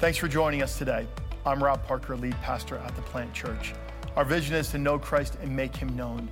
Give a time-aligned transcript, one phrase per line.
[0.00, 1.06] Thanks for joining us today.
[1.44, 3.74] I'm Rob Parker, lead pastor at the Plant Church.
[4.16, 6.30] Our vision is to know Christ and make him known.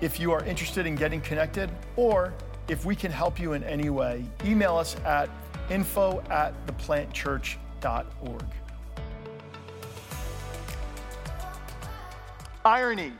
[0.00, 2.32] If you are interested in getting connected, or
[2.68, 5.28] if we can help you in any way, email us at
[5.70, 8.44] info at theplantchurch.org.
[12.64, 13.12] Irony.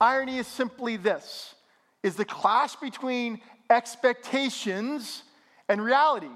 [0.00, 1.56] Irony is simply this
[2.04, 3.40] is the clash between
[3.70, 5.24] expectations
[5.68, 6.30] and reality.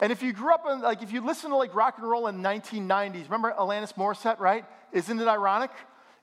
[0.00, 2.28] And if you grew up in, like, if you listen to like rock and roll
[2.28, 4.64] in the 1990s, remember Alanis Morissette, right?
[4.92, 5.70] Isn't it ironic?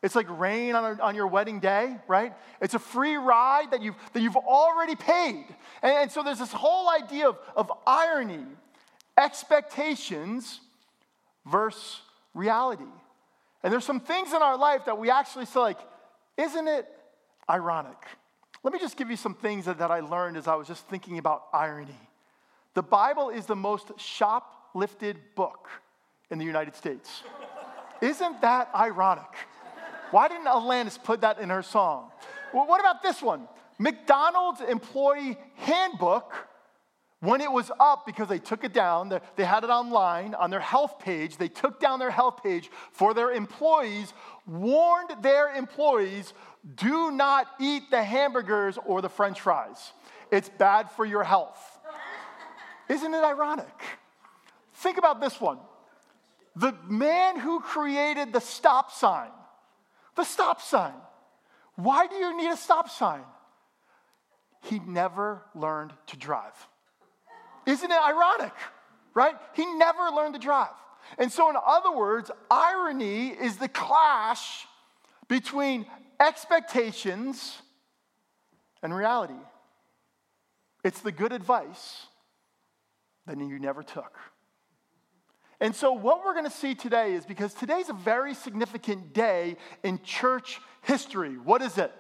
[0.02, 2.34] It's like rain on, a, on your wedding day, right?
[2.62, 5.46] It's a free ride that you've, that you've already paid.
[5.82, 8.46] And, and so there's this whole idea of, of irony,
[9.18, 10.60] expectations
[11.46, 12.02] versus
[12.34, 12.84] reality.
[13.64, 15.80] And there's some things in our life that we actually say, like,
[16.38, 16.88] isn't it
[17.50, 17.98] ironic?
[18.64, 20.88] Let me just give you some things that, that I learned as I was just
[20.88, 22.05] thinking about irony.
[22.76, 25.70] The Bible is the most shoplifted book
[26.30, 27.24] in the United States.
[28.02, 29.24] Isn't that ironic?
[30.12, 32.12] Why didn't Alanis put that in her song?
[32.54, 33.48] Well, what about this one?
[33.80, 36.34] McDonald's employee handbook,
[37.22, 40.60] when it was up because they took it down, they had it online on their
[40.60, 44.14] health page, they took down their health page for their employees,
[44.46, 46.34] warned their employees
[46.76, 49.94] do not eat the hamburgers or the french fries.
[50.32, 51.75] It's bad for your health.
[52.90, 53.82] Isn't it ironic?
[54.76, 55.58] Think about this one.
[56.56, 59.32] The man who created the stop sign,
[60.16, 60.94] the stop sign.
[61.76, 63.24] Why do you need a stop sign?
[64.64, 66.54] He never learned to drive.
[67.66, 68.54] Isn't it ironic?
[69.14, 69.36] Right?
[69.54, 70.74] He never learned to drive.
[71.18, 74.66] And so, in other words, irony is the clash
[75.28, 75.86] between
[76.20, 77.62] expectations
[78.82, 79.34] and reality.
[80.84, 82.08] It's the good advice
[83.28, 84.18] that you never took.
[85.60, 89.56] And so, what we're going to see today is because today's a very significant day
[89.84, 91.38] in church history.
[91.38, 91.94] What is it?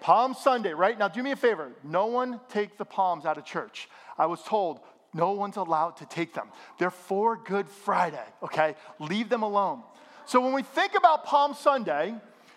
[0.00, 0.98] Palm Sunday, right?
[0.98, 1.72] Now, do me a favor.
[1.84, 3.88] No one take the palms out of church.
[4.16, 4.80] I was told
[5.12, 6.48] no one's allowed to take them.
[6.78, 8.76] They're for Good Friday, okay?
[8.98, 9.82] Leave them alone.
[10.24, 12.14] So, when we think about Palm Sunday,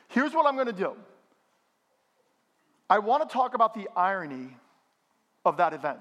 [0.07, 0.95] here's what I'm going to do
[2.89, 4.55] I want to talk about the irony
[5.43, 5.99] of that event.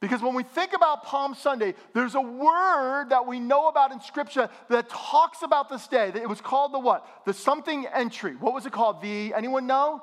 [0.00, 4.00] Because when we think about Palm Sunday, there's a word that we know about in
[4.00, 6.10] Scripture that talks about this day.
[6.14, 7.06] It was called the what?
[7.26, 8.34] The something entry.
[8.36, 9.02] What was it called?
[9.02, 10.00] The, anyone know?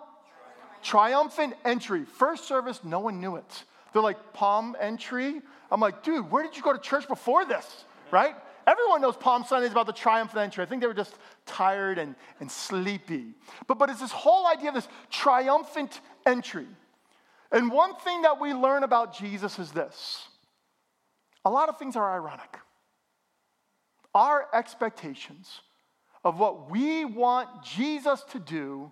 [0.84, 2.06] Triumphant entry.
[2.06, 3.64] First service, no one knew it.
[3.92, 5.42] They're like, Palm entry?
[5.72, 7.86] I'm like, dude, where did you go to church before this?
[8.12, 8.36] Right?
[8.68, 10.64] Everyone knows Palm Sunday is about the triumphant entry.
[10.64, 11.16] I think they were just
[11.48, 13.34] tired and, and sleepy.
[13.66, 16.68] But, but it's this whole idea of this triumphant entry.
[17.52, 20.28] And one thing that we learn about Jesus is this
[21.46, 22.58] a lot of things are ironic.
[24.14, 25.62] Our expectations
[26.24, 28.92] of what we want Jesus to do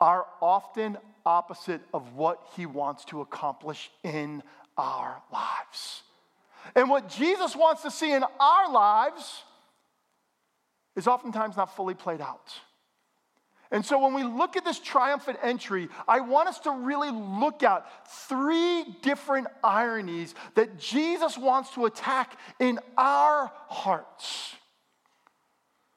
[0.00, 4.42] are often opposite of what he wants to accomplish in
[4.76, 6.02] our lives.
[6.74, 9.42] And what Jesus wants to see in our lives
[10.96, 12.52] is oftentimes not fully played out.
[13.72, 17.62] And so when we look at this triumphant entry, I want us to really look
[17.62, 17.86] at
[18.28, 24.54] three different ironies that Jesus wants to attack in our hearts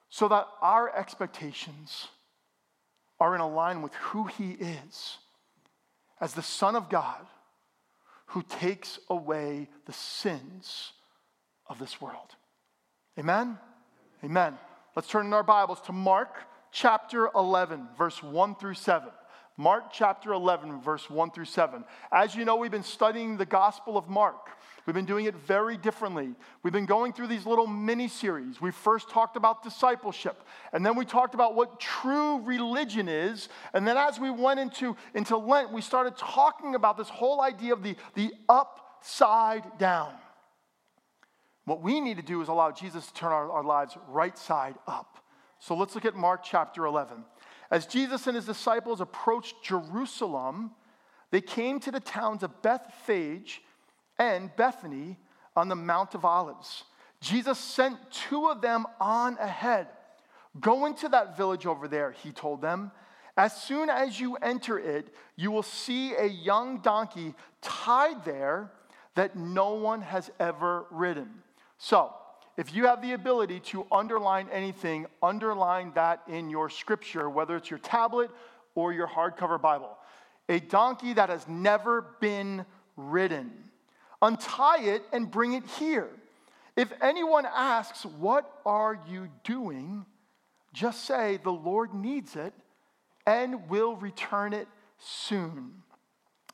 [0.09, 2.07] so that our expectations
[3.19, 5.17] are in line with who he is
[6.21, 7.25] as the Son of God
[8.27, 10.93] who takes away the sins
[11.67, 12.35] of this world.
[13.19, 13.57] Amen?
[14.23, 14.57] Amen.
[14.95, 16.37] Let's turn in our Bibles to Mark
[16.75, 19.09] chapter 11, verse 1 through 7.
[19.57, 21.85] Mark chapter 11, verse 1 through 7.
[22.11, 24.49] As you know, we've been studying the Gospel of Mark.
[24.85, 26.35] We've been doing it very differently.
[26.61, 28.59] We've been going through these little mini series.
[28.59, 33.47] We first talked about discipleship, and then we talked about what true religion is.
[33.73, 37.71] And then as we went into, into Lent, we started talking about this whole idea
[37.71, 40.13] of the, the upside down.
[41.63, 44.75] What we need to do is allow Jesus to turn our, our lives right side
[44.85, 45.24] up.
[45.65, 47.25] So let's look at Mark chapter 11.
[47.71, 50.69] As Jesus and his disciples approached Jerusalem,
[51.31, 53.63] they came to the towns of Bethphage
[54.19, 55.17] and Bethany
[55.55, 56.83] on the Mount of Olives.
[57.19, 59.87] Jesus sent two of them on ahead.
[60.59, 62.91] Go into that village over there, he told them.
[63.35, 67.33] As soon as you enter it, you will see a young donkey
[67.63, 68.71] tied there
[69.15, 71.41] that no one has ever ridden.
[71.79, 72.13] So,
[72.57, 77.69] if you have the ability to underline anything, underline that in your scripture, whether it's
[77.69, 78.31] your tablet
[78.75, 79.97] or your hardcover Bible.
[80.47, 82.65] A donkey that has never been
[82.95, 83.51] ridden.
[84.21, 86.09] Untie it and bring it here.
[86.75, 90.05] If anyone asks, What are you doing?
[90.73, 92.53] just say, The Lord needs it
[93.25, 94.67] and will return it
[94.97, 95.83] soon.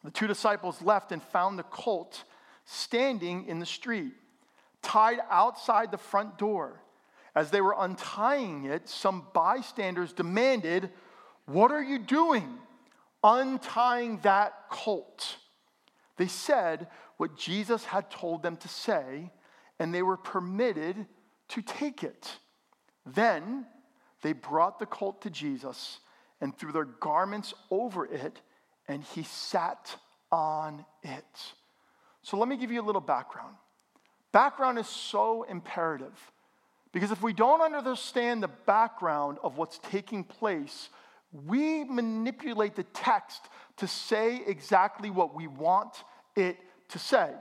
[0.04, 2.24] The two disciples left and found the colt
[2.66, 4.14] standing in the street,
[4.82, 6.82] tied outside the front door.
[7.36, 10.90] As they were untying it, some bystanders demanded,
[11.46, 12.48] What are you doing?
[13.24, 15.38] Untying that colt.
[16.18, 16.88] They said
[17.18, 19.32] what Jesus had told them to say,
[19.80, 21.06] and they were permitted
[21.50, 22.38] to take it.
[23.06, 23.66] Then
[24.22, 26.00] they brought the colt to Jesus
[26.40, 28.42] and threw their garments over it,
[28.88, 29.96] and he sat
[30.32, 31.54] on it.
[32.24, 33.56] So let me give you a little background.
[34.32, 36.32] Background is so imperative
[36.92, 40.90] because if we don't understand the background of what's taking place,
[41.32, 43.42] we manipulate the text
[43.78, 46.04] to say exactly what we want
[46.36, 46.58] it
[46.90, 47.32] to say.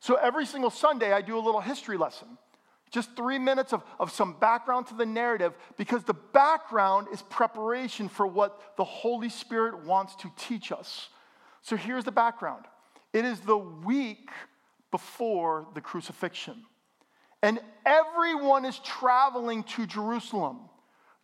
[0.00, 2.28] So every single Sunday, I do a little history lesson.
[2.90, 8.08] Just three minutes of, of some background to the narrative because the background is preparation
[8.08, 11.08] for what the Holy Spirit wants to teach us.
[11.62, 12.64] So here's the background
[13.12, 14.30] it is the week
[14.96, 16.64] before the crucifixion,
[17.42, 20.70] and everyone is traveling to Jerusalem.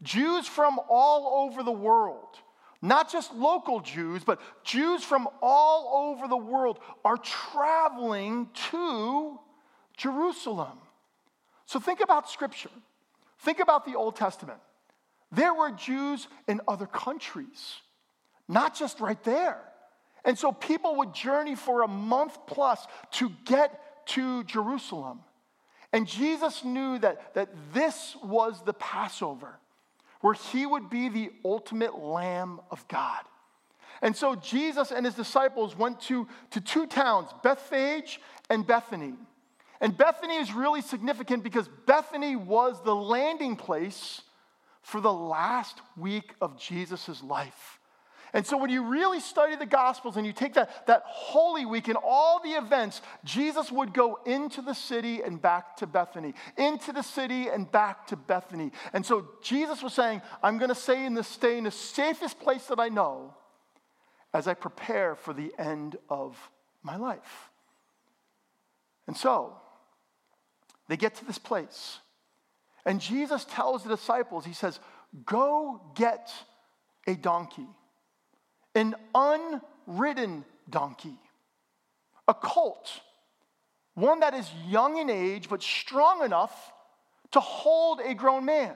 [0.03, 2.37] Jews from all over the world,
[2.83, 9.39] not just local Jews, but Jews from all over the world are traveling to
[9.97, 10.77] Jerusalem.
[11.65, 12.77] So think about Scripture.
[13.39, 14.61] Think about the Old Testament.
[15.31, 17.81] There were Jews in other countries,
[18.49, 19.63] not just right there.
[20.25, 25.21] And so people would journey for a month plus to get to Jerusalem.
[25.93, 29.59] And Jesus knew that, that this was the Passover,
[30.21, 33.21] where he would be the ultimate Lamb of God.
[34.01, 39.15] And so Jesus and his disciples went to, to two towns, Bethphage and Bethany.
[39.81, 44.23] And Bethany is really significant because Bethany was the landing place
[44.81, 47.81] for the last week of Jesus' life.
[48.35, 51.89] And so when you really study the Gospels and you take that, that Holy Week
[51.89, 56.93] and all the events, Jesus would go into the city and back to Bethany, into
[56.93, 58.73] the city and back to Bethany.
[58.95, 62.67] And so Jesus was saying, I'm going to stay in stay in the safest place
[62.67, 63.35] that I know
[64.33, 66.39] as I prepare for the end of
[66.83, 67.51] my life.
[69.07, 69.57] And so,
[70.89, 71.99] they get to this place.
[72.85, 74.81] And Jesus tells the disciples, He says,
[75.27, 76.33] Go get
[77.07, 77.67] a donkey,
[78.75, 81.19] an unridden donkey,
[82.29, 83.01] a colt,
[83.95, 86.73] one that is young in age but strong enough
[87.33, 88.75] to hold a grown man.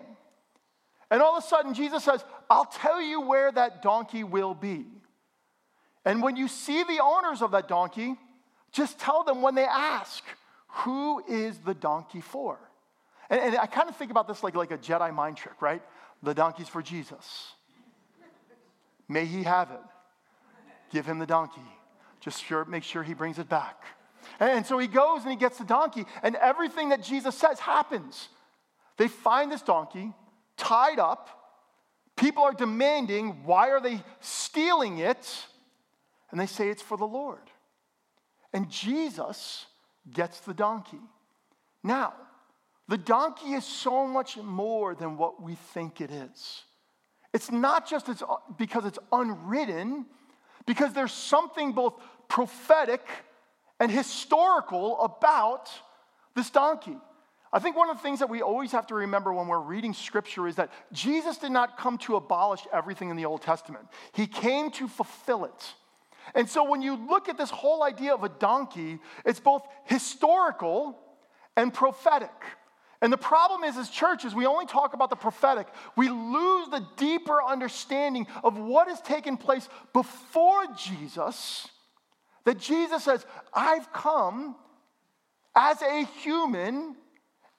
[1.10, 4.86] And all of a sudden, Jesus says, I'll tell you where that donkey will be.
[6.04, 8.16] And when you see the owners of that donkey,
[8.72, 10.22] just tell them when they ask,
[10.68, 12.58] who is the donkey for?
[13.30, 15.82] And, and I kind of think about this like, like a Jedi mind trick, right?
[16.22, 17.52] The donkey's for Jesus.
[19.08, 19.80] May he have it.
[20.90, 21.60] Give him the donkey.
[22.20, 23.82] Just sure, make sure he brings it back.
[24.40, 28.28] And, so he goes and he gets the donkey, and everything that Jesus says happens.
[28.96, 30.12] They find this donkey
[30.56, 31.30] tied up.
[32.16, 35.46] People are demanding, why are they stealing it?
[36.30, 37.50] And they say it's for the Lord.
[38.52, 39.66] And Jesus
[40.12, 41.00] gets the donkey.
[41.82, 42.14] Now,
[42.88, 46.62] the donkey is so much more than what we think it is.
[47.36, 48.22] It's not just it's,
[48.56, 50.06] because it's unwritten,
[50.64, 53.06] because there's something both prophetic
[53.78, 55.68] and historical about
[56.34, 56.96] this donkey.
[57.52, 59.92] I think one of the things that we always have to remember when we're reading
[59.92, 64.26] scripture is that Jesus did not come to abolish everything in the Old Testament, He
[64.26, 65.74] came to fulfill it.
[66.34, 70.98] And so when you look at this whole idea of a donkey, it's both historical
[71.54, 72.32] and prophetic.
[73.02, 75.66] And the problem is, as churches, we only talk about the prophetic.
[75.96, 81.68] We lose the deeper understanding of what has taken place before Jesus.
[82.44, 84.56] That Jesus says, I've come
[85.54, 86.96] as a human,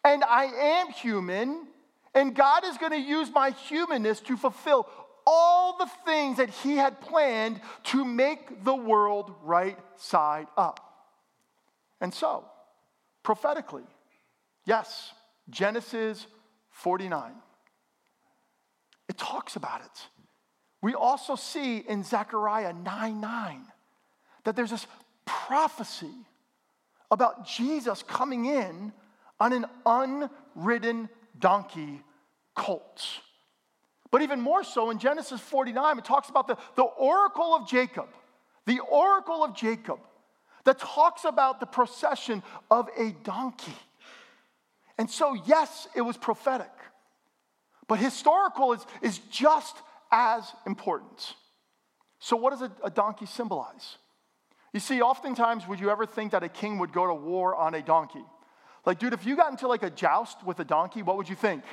[0.04, 1.68] and I am human,
[2.14, 4.88] and God is going to use my humanness to fulfill
[5.26, 10.80] all the things that he had planned to make the world right side up.
[12.00, 12.46] And so,
[13.24, 13.84] prophetically,
[14.66, 15.12] yes,
[15.50, 16.28] Genesis
[16.70, 17.32] 49.
[19.10, 20.08] It talks about it.
[20.82, 23.66] We also see in Zechariah 9 9
[24.44, 24.88] that there's this
[25.26, 26.14] prophecy
[27.10, 28.94] about Jesus coming in
[29.40, 32.02] on an unridden donkey
[32.56, 33.06] colt.
[34.12, 38.08] But even more so in Genesis 49, it talks about the, the oracle of Jacob,
[38.66, 40.00] the oracle of Jacob
[40.66, 43.76] that talks about the procession of a donkey.
[44.98, 46.72] And so, yes, it was prophetic,
[47.88, 49.76] but historical is, is just
[50.12, 51.36] as important.
[52.20, 53.98] So, what does a, a donkey symbolize?
[54.74, 57.74] You see, oftentimes, would you ever think that a king would go to war on
[57.74, 58.24] a donkey?
[58.86, 61.36] Like, dude, if you got into like a joust with a donkey, what would you
[61.36, 61.64] think?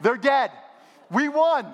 [0.00, 0.50] They're dead.
[1.10, 1.66] We won.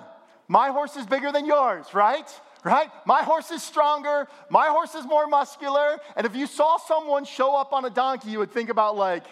[0.47, 2.29] My horse is bigger than yours, right?
[2.63, 2.89] Right?
[3.05, 4.27] My horse is stronger.
[4.49, 5.99] My horse is more muscular.
[6.15, 9.23] And if you saw someone show up on a donkey, you would think about, like,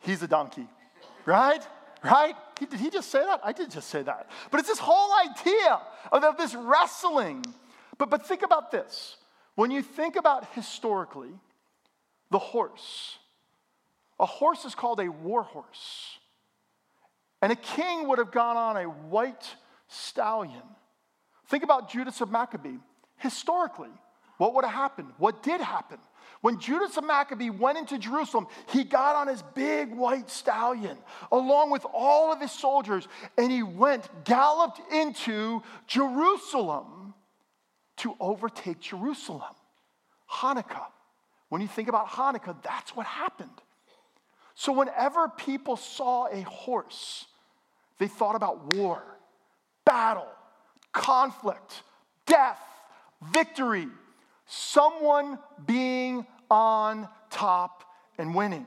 [0.00, 0.66] he's a donkey,
[1.26, 1.66] right?
[2.02, 2.34] Right?
[2.58, 3.40] Did he just say that?
[3.44, 4.30] I did just say that.
[4.50, 5.80] But it's this whole idea
[6.12, 7.44] of this wrestling.
[7.98, 9.16] But, but think about this.
[9.54, 11.30] When you think about historically,
[12.30, 13.18] the horse,
[14.18, 16.18] a horse is called a war horse.
[17.42, 19.54] And a king would have gone on a white
[19.88, 20.62] stallion.
[21.48, 22.78] Think about Judas of Maccabee.
[23.18, 23.90] Historically,
[24.38, 25.08] what would have happened?
[25.18, 25.98] What did happen?
[26.46, 30.96] When Judas of Maccabee went into Jerusalem, he got on his big white stallion
[31.32, 37.14] along with all of his soldiers and he went, galloped into Jerusalem
[37.96, 39.56] to overtake Jerusalem.
[40.30, 40.86] Hanukkah.
[41.48, 43.50] When you think about Hanukkah, that's what happened.
[44.54, 47.26] So, whenever people saw a horse,
[47.98, 49.02] they thought about war,
[49.84, 50.28] battle,
[50.92, 51.82] conflict,
[52.24, 52.60] death,
[53.32, 53.88] victory,
[54.46, 57.84] someone being on top
[58.18, 58.66] and winning.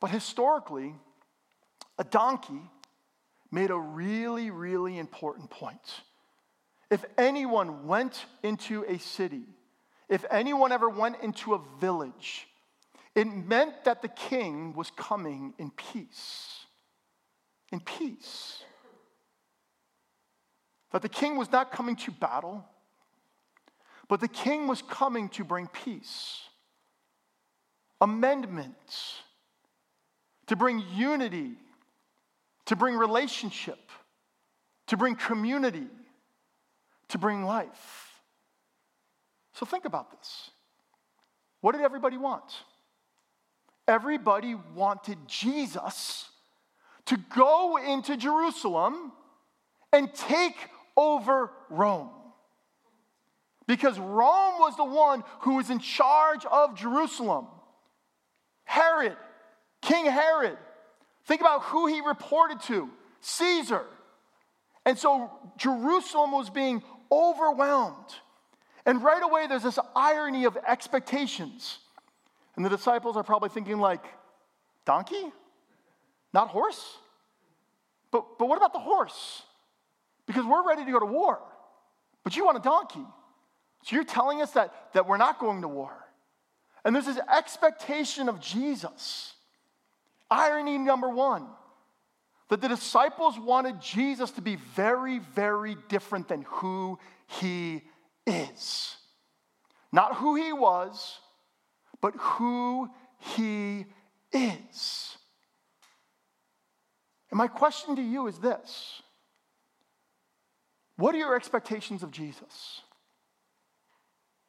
[0.00, 0.94] But historically,
[1.98, 2.62] a donkey
[3.50, 6.02] made a really, really important point.
[6.90, 9.44] If anyone went into a city,
[10.08, 12.46] if anyone ever went into a village,
[13.14, 16.64] it meant that the king was coming in peace.
[17.72, 18.62] In peace.
[20.92, 22.64] That the king was not coming to battle,
[24.08, 26.42] but the king was coming to bring peace,
[28.00, 29.16] amendments,
[30.46, 31.52] to bring unity,
[32.64, 33.78] to bring relationship,
[34.86, 35.86] to bring community,
[37.08, 38.14] to bring life.
[39.52, 40.50] So think about this.
[41.60, 42.44] What did everybody want?
[43.86, 46.28] Everybody wanted Jesus
[47.06, 49.12] to go into Jerusalem
[49.92, 50.56] and take
[50.96, 52.10] over Rome.
[53.68, 57.46] Because Rome was the one who was in charge of Jerusalem.
[58.64, 59.16] Herod,
[59.82, 60.56] King Herod.
[61.26, 62.88] Think about who he reported to
[63.20, 63.84] Caesar.
[64.86, 66.82] And so Jerusalem was being
[67.12, 68.14] overwhelmed.
[68.86, 71.78] And right away, there's this irony of expectations.
[72.56, 74.04] And the disciples are probably thinking, like,
[74.86, 75.30] donkey?
[76.32, 76.96] Not horse?
[78.10, 79.42] But, but what about the horse?
[80.26, 81.38] Because we're ready to go to war,
[82.24, 83.04] but you want a donkey.
[83.88, 85.94] So you're telling us that, that we're not going to war.
[86.84, 89.32] And there's this expectation of Jesus.
[90.30, 91.46] Irony number one
[92.50, 97.80] that the disciples wanted Jesus to be very, very different than who he
[98.26, 98.94] is.
[99.90, 101.18] Not who he was,
[102.02, 103.86] but who he
[104.34, 105.16] is.
[107.30, 109.00] And my question to you is this
[110.96, 112.82] What are your expectations of Jesus?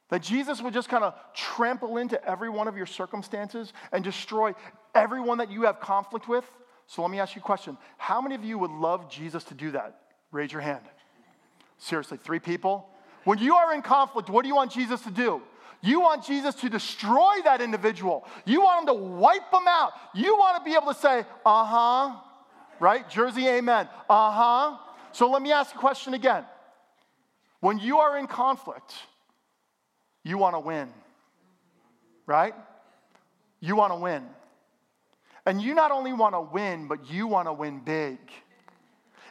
[0.10, 4.54] That Jesus would just kind of trample into every one of your circumstances and destroy
[4.96, 6.46] everyone that you have conflict with?
[6.88, 7.78] So let me ask you a question.
[7.98, 10.02] How many of you would love Jesus to do that?
[10.32, 10.84] Raise your hand.
[11.78, 12.90] Seriously, three people?
[13.24, 15.42] When you are in conflict, what do you want Jesus to do?
[15.82, 18.26] You want Jesus to destroy that individual.
[18.46, 19.94] You want him to wipe them out.
[20.14, 22.20] You want to be able to say, uh huh,
[22.80, 23.10] right?
[23.10, 23.88] Jersey, amen.
[24.10, 24.78] Uh huh.
[25.12, 26.44] So let me ask a question again.
[27.60, 28.94] When you are in conflict,
[30.30, 30.90] you want to win,
[32.28, 32.54] right?
[33.60, 34.24] You want to win.
[35.46, 38.20] And you not only want to win, but you want to win big.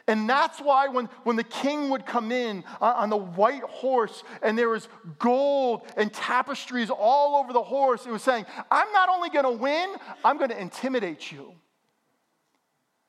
[0.07, 4.23] And that's why when, when the king would come in uh, on the white horse
[4.41, 4.89] and there was
[5.19, 9.51] gold and tapestries all over the horse, it was saying, I'm not only going to
[9.51, 11.53] win, I'm going to intimidate you.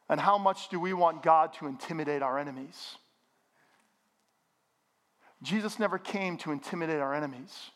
[0.09, 2.97] And how much do we want God to intimidate our enemies?
[5.43, 7.71] Jesus never came to intimidate our enemies.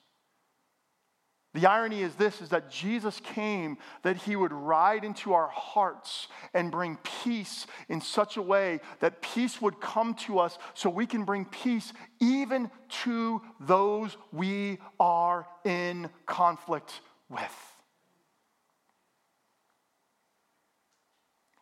[1.54, 6.26] The irony is this is that Jesus came that he would ride into our hearts
[6.52, 11.06] and bring peace in such a way that peace would come to us so we
[11.06, 12.70] can bring peace even
[13.04, 17.72] to those we are in conflict with.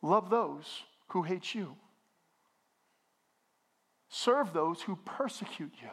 [0.00, 0.64] Love those
[1.08, 1.76] who hate you.
[4.08, 5.90] Serve those who persecute you.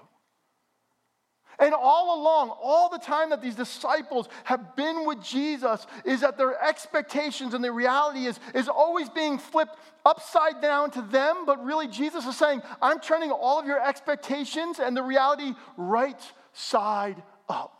[1.59, 6.37] And all along, all the time that these disciples have been with Jesus, is that
[6.37, 11.45] their expectations and the reality is, is always being flipped upside down to them.
[11.45, 16.21] But really, Jesus is saying, I'm turning all of your expectations and the reality right
[16.53, 17.75] side up.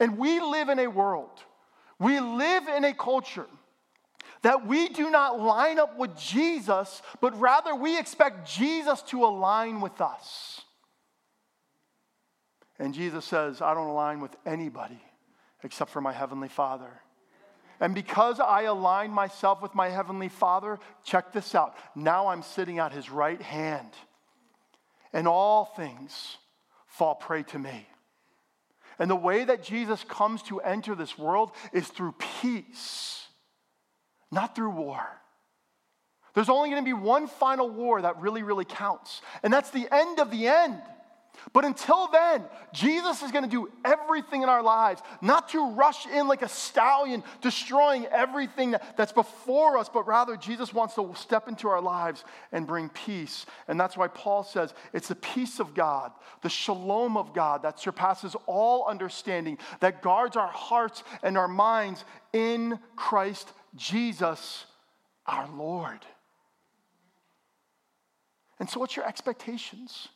[0.00, 1.42] And we live in a world,
[1.98, 3.46] we live in a culture
[4.42, 9.80] that we do not line up with Jesus, but rather we expect Jesus to align
[9.80, 10.60] with us.
[12.78, 15.00] And Jesus says, I don't align with anybody
[15.62, 16.90] except for my Heavenly Father.
[17.80, 21.76] And because I align myself with my Heavenly Father, check this out.
[21.94, 23.90] Now I'm sitting at His right hand,
[25.12, 26.38] and all things
[26.86, 27.86] fall prey to me.
[28.98, 33.26] And the way that Jesus comes to enter this world is through peace,
[34.30, 35.06] not through war.
[36.34, 39.86] There's only going to be one final war that really, really counts, and that's the
[39.92, 40.80] end of the end.
[41.52, 46.06] But until then, Jesus is going to do everything in our lives, not to rush
[46.06, 51.48] in like a stallion, destroying everything that's before us, but rather Jesus wants to step
[51.48, 53.46] into our lives and bring peace.
[53.68, 56.12] And that's why Paul says it's the peace of God,
[56.42, 62.04] the shalom of God that surpasses all understanding, that guards our hearts and our minds
[62.32, 64.66] in Christ Jesus
[65.26, 66.00] our Lord.
[68.58, 70.08] And so, what's your expectations?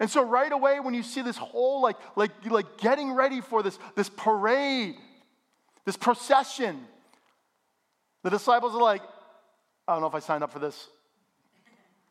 [0.00, 3.62] And so right away, when you see this whole like, like, like getting ready for
[3.62, 4.94] this, this parade,
[5.84, 6.86] this procession,
[8.22, 9.02] the disciples are like,
[9.86, 10.88] I don't know if I signed up for this.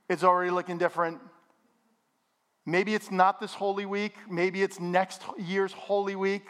[0.09, 1.19] It's already looking different.
[2.65, 4.13] Maybe it's not this Holy Week.
[4.29, 6.45] Maybe it's next year's Holy Week.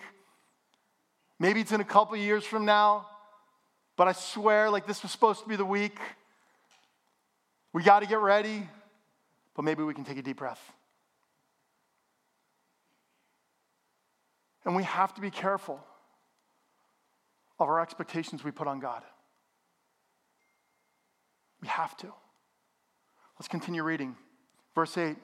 [1.39, 3.07] Maybe it's in a couple years from now.
[3.95, 5.99] But I swear, like this was supposed to be the week.
[7.73, 8.67] We got to get ready.
[9.55, 10.61] But maybe we can take a deep breath.
[14.67, 15.79] And we have to be careful
[17.57, 19.01] of our expectations we put on God.
[21.61, 22.13] We have to.
[23.39, 24.17] Let's continue reading.
[24.75, 25.15] Verse 8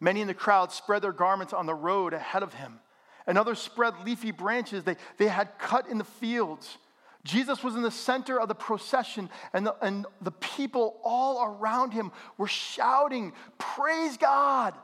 [0.00, 2.80] Many in the crowd spread their garments on the road ahead of him,
[3.24, 6.76] and others spread leafy branches they, they had cut in the fields.
[7.22, 11.92] Jesus was in the center of the procession, and the, and the people all around
[11.92, 14.74] him were shouting, Praise God!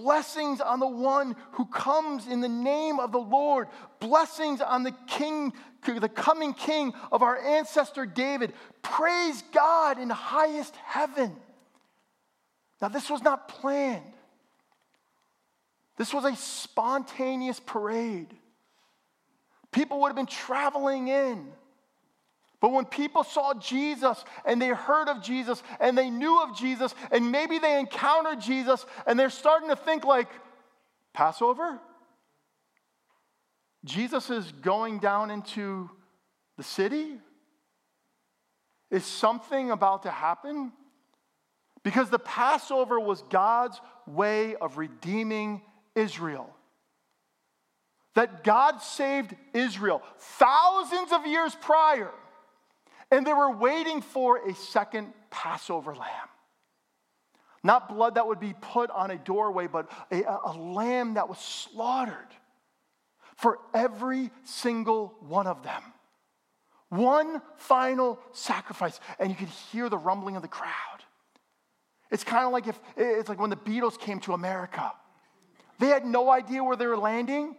[0.00, 3.66] Blessings on the one who comes in the name of the Lord.
[3.98, 5.52] Blessings on the king,
[5.84, 8.52] the coming king of our ancestor David.
[8.82, 11.34] Praise God in highest heaven.
[12.80, 14.12] Now, this was not planned.
[15.96, 18.32] This was a spontaneous parade.
[19.72, 21.48] People would have been traveling in.
[22.60, 26.92] But when people saw Jesus and they heard of Jesus and they knew of Jesus
[27.12, 30.28] and maybe they encountered Jesus and they're starting to think like,
[31.14, 31.78] Passover?
[33.84, 35.88] Jesus is going down into
[36.56, 37.18] the city?
[38.90, 40.72] Is something about to happen?
[41.84, 45.62] Because the Passover was God's way of redeeming
[45.94, 46.54] Israel.
[48.14, 52.10] That God saved Israel thousands of years prior
[53.10, 56.28] and they were waiting for a second Passover lamb.
[57.62, 61.38] Not blood that would be put on a doorway, but a, a lamb that was
[61.38, 62.14] slaughtered
[63.36, 65.82] for every single one of them.
[66.88, 70.72] One final sacrifice, and you could hear the rumbling of the crowd.
[72.10, 74.92] It's kind of like if it's like when the Beatles came to America.
[75.78, 77.56] They had no idea where they were landing.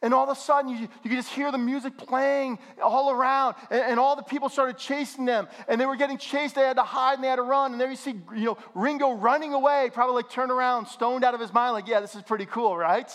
[0.00, 3.56] And all of a sudden, you, you could just hear the music playing all around,
[3.68, 5.48] and, and, all the people started chasing them.
[5.66, 6.54] And they were getting chased.
[6.54, 7.72] They had to hide and they had to run.
[7.72, 11.34] And there you see, you know, Ringo running away, probably like turned around, stoned out
[11.34, 13.10] of his mind, like, yeah, this is pretty cool, right?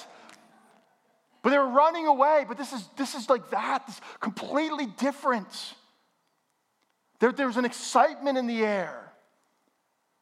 [1.42, 2.46] But they were running away.
[2.48, 3.86] But this is this is like that.
[3.86, 5.76] This completely different.
[7.20, 9.14] There, there's an excitement in the air,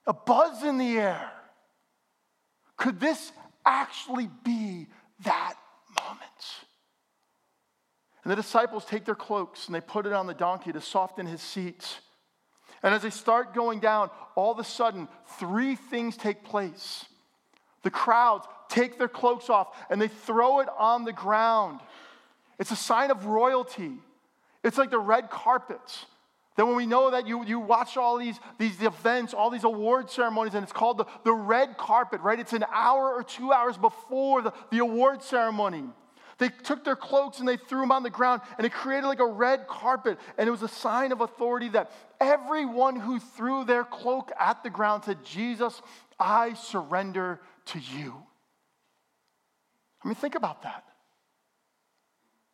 [0.06, 1.32] a buzz in the air.
[2.78, 3.32] Could this
[3.66, 4.88] actually be
[5.24, 5.56] that.
[8.24, 11.26] And the disciples take their cloaks and they put it on the donkey to soften
[11.26, 12.00] his seat.
[12.84, 15.08] And as they start going down, all of a sudden,
[15.40, 17.06] three things take place.
[17.84, 21.80] The crowds take their cloaks off and they throw it on the ground.
[22.60, 23.94] It's a sign of royalty.
[24.64, 26.06] It's like the red carpets.
[26.58, 30.12] That when we know that you, you watch all these, these events, all these award
[30.12, 32.40] ceremonies, and it's called the, the red carpet, right?
[32.40, 35.86] It's an hour or two hours before the, the award ceremony.
[36.42, 39.20] They took their cloaks and they threw them on the ground, and it created like
[39.20, 40.18] a red carpet.
[40.40, 44.72] And it was a sign of authority that everyone who threw their cloak at the
[44.72, 45.80] ground said, Jesus,
[46.20, 48.16] I surrender to you.
[50.04, 50.84] I mean, think about that.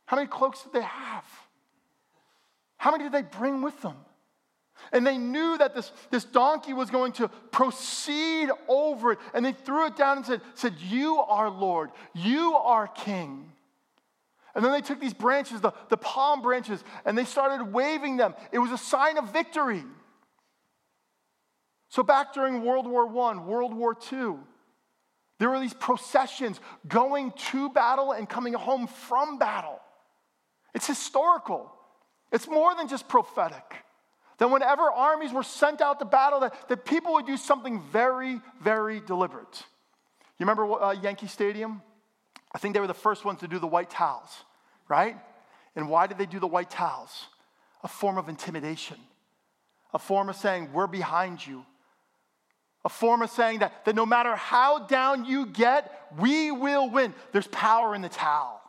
[0.06, 1.26] How many cloaks did they have?
[2.76, 3.95] How many did they bring with them?
[4.91, 9.19] And they knew that this, this donkey was going to proceed over it.
[9.34, 13.54] And they threw it down and said, said, You are Lord, you are King.
[14.58, 18.34] And then they took these branches, the, the palm branches, and they started waving them.
[18.52, 19.84] It was a sign of victory.
[21.89, 24.34] So, back during World War I, World War II,
[25.38, 29.80] there were these processions going to battle and coming home from battle.
[30.74, 31.72] It's historical,
[32.32, 33.84] it's more than just prophetic.
[34.39, 38.41] That whenever armies were sent out to battle, that, that people would do something very,
[38.60, 39.63] very deliberate.
[40.39, 41.82] You remember uh, Yankee Stadium?
[42.54, 44.43] I think they were the first ones to do the white towels,
[44.89, 45.17] right?
[45.76, 47.28] And why did they do the white towels?
[47.84, 48.97] A form of intimidation,
[49.93, 51.65] a form of saying, We're behind you,
[52.84, 57.13] a form of saying that, that no matter how down you get, we will win.
[57.32, 58.62] There's power in the towel.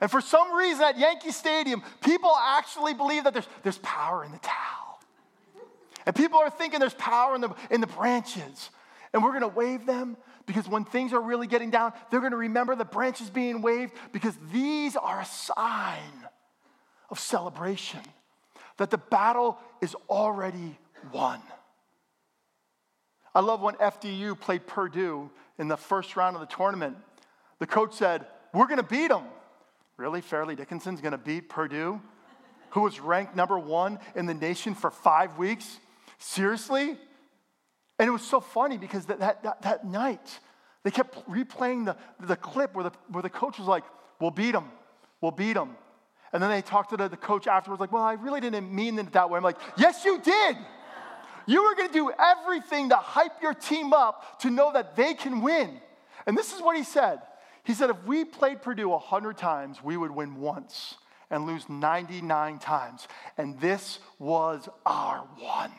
[0.00, 4.32] And for some reason at Yankee Stadium, people actually believe that there's, there's power in
[4.32, 5.00] the towel.
[6.04, 8.70] And people are thinking there's power in the, in the branches.
[9.16, 12.76] And we're gonna wave them because when things are really getting down, they're gonna remember
[12.76, 16.28] the branches being waved because these are a sign
[17.08, 18.02] of celebration
[18.76, 20.76] that the battle is already
[21.14, 21.40] won.
[23.34, 26.98] I love when FDU played Purdue in the first round of the tournament.
[27.58, 29.24] The coach said, We're gonna beat them.
[29.96, 30.20] Really?
[30.20, 32.02] Fairleigh Dickinson's gonna beat Purdue,
[32.68, 35.78] who was ranked number one in the nation for five weeks?
[36.18, 36.98] Seriously?
[37.98, 40.40] And it was so funny because that, that, that, that night,
[40.82, 43.84] they kept replaying the, the clip where the, where the coach was like,
[44.18, 44.70] We'll beat them.
[45.20, 45.76] We'll beat them.
[46.32, 48.98] And then they talked to the, the coach afterwards, like, Well, I really didn't mean
[48.98, 49.36] it that way.
[49.36, 50.56] I'm like, Yes, you did.
[51.46, 55.14] You were going to do everything to hype your team up to know that they
[55.14, 55.80] can win.
[56.26, 57.20] And this is what he said
[57.66, 60.94] he said, if we played Purdue 100 times, we would win once
[61.30, 63.08] and lose 99 times.
[63.36, 65.72] And this was our one.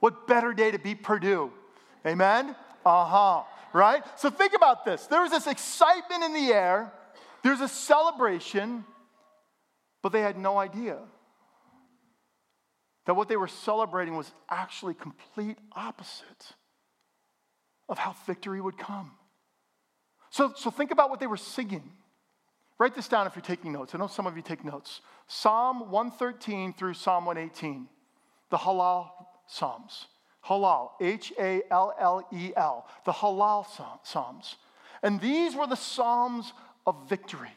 [0.00, 1.52] What better day to beat Purdue?
[2.06, 2.54] Amen?
[2.84, 3.42] Uh huh.
[3.72, 4.02] Right?
[4.16, 5.06] So think about this.
[5.06, 6.92] There was this excitement in the air,
[7.42, 8.84] there's a celebration,
[10.02, 10.98] but they had no idea
[13.06, 16.52] that what they were celebrating was actually complete opposite
[17.88, 19.12] of how victory would come.
[20.30, 21.90] So, so think about what they were singing.
[22.78, 23.94] Write this down if you're taking notes.
[23.94, 25.00] I know some of you take notes.
[25.26, 27.88] Psalm 113 through Psalm 118,
[28.50, 29.10] the Hallel
[29.48, 30.06] Psalms.
[30.44, 33.66] Hallel, H A L L E L, the Hallel
[34.02, 34.56] Psalms.
[35.02, 36.52] And these were the Psalms
[36.86, 37.50] of victory.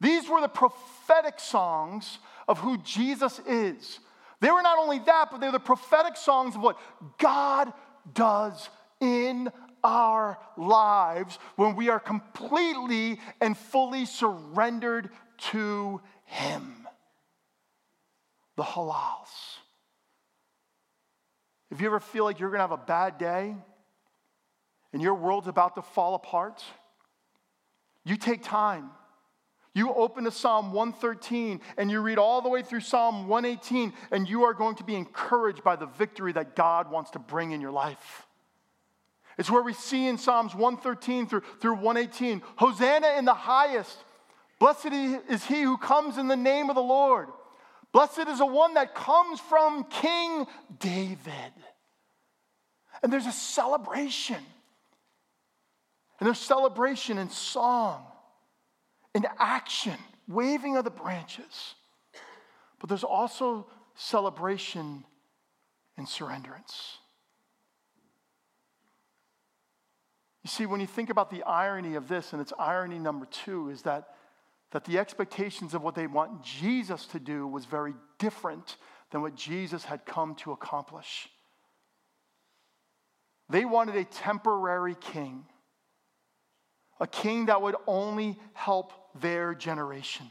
[0.00, 4.00] These were the prophetic songs of who Jesus is.
[4.40, 6.78] They were not only that, but they were the prophetic songs of what
[7.18, 7.72] God
[8.12, 8.68] does
[9.00, 9.50] in
[9.82, 16.86] our lives when we are completely and fully surrendered to Him.
[18.56, 19.58] The Hallels.
[21.70, 23.54] If you ever feel like you're going to have a bad day
[24.92, 26.62] and your world's about to fall apart,
[28.04, 28.90] you take time.
[29.74, 34.26] You open to Psalm 113 and you read all the way through Psalm 118, and
[34.26, 37.60] you are going to be encouraged by the victory that God wants to bring in
[37.60, 38.26] your life.
[39.36, 43.98] It's where we see in Psalms 113 through, through 118 Hosanna in the highest.
[44.58, 44.86] Blessed
[45.28, 47.28] is he who comes in the name of the Lord.
[47.92, 50.46] Blessed is the one that comes from King
[50.78, 51.52] David.
[53.02, 54.36] And there's a celebration.
[56.18, 58.04] And there's celebration in song,
[59.14, 61.74] in action, waving of the branches.
[62.78, 65.04] But there's also celebration
[65.96, 66.96] in surrenderance.
[70.42, 73.68] You see, when you think about the irony of this, and it's irony number two,
[73.70, 74.15] is that,
[74.72, 78.76] that the expectations of what they want Jesus to do was very different
[79.10, 81.28] than what Jesus had come to accomplish.
[83.48, 85.44] They wanted a temporary king,
[86.98, 90.26] a king that would only help their generation.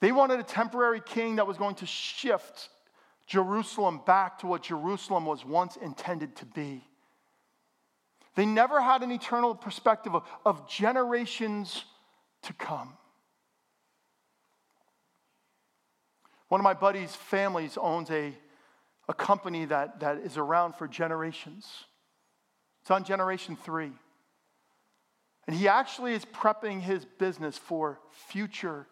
[0.00, 2.68] They wanted a temporary king that was going to shift
[3.26, 6.84] Jerusalem back to what Jerusalem was once intended to be.
[8.34, 11.84] They never had an eternal perspective of, of generations
[12.42, 12.94] to come.
[16.48, 18.34] One of my buddy's families owns a,
[19.08, 21.66] a company that, that is around for generations.
[22.82, 23.92] It's on generation three.
[25.46, 28.86] And he actually is prepping his business for future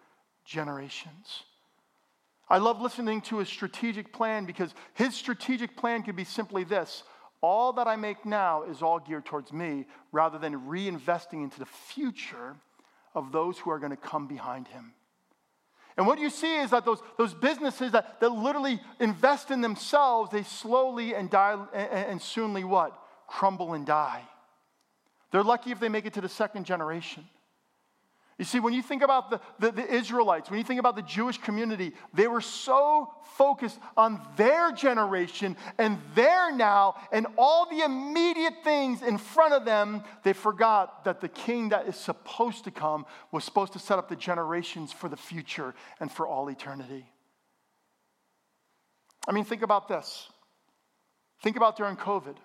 [0.45, 1.43] generations.
[2.49, 7.03] I love listening to his strategic plan because his strategic plan could be simply this
[7.41, 11.67] all that I make now is all geared towards me rather than reinvesting into the
[11.67, 12.57] future
[13.19, 14.95] of those who are going to come behind him.
[15.97, 20.31] And what you see is that those, those businesses that, that literally invest in themselves,
[20.31, 22.97] they slowly and die and, and soonly what?
[23.27, 24.23] Crumble and die.
[25.33, 27.27] They're lucky if they make it to the second generation.
[28.39, 31.03] You see, when you think about the, the, the, Israelites, when you think about the
[31.03, 37.85] Jewish community, they were so focused on their generation and their now and all the
[37.85, 42.71] immediate things in front of them, they forgot that the king that is supposed to
[42.71, 47.11] come was supposed to set up the generations for the future and for all eternity.
[49.27, 50.29] I mean, think about this.
[51.43, 52.37] Think about during COVID,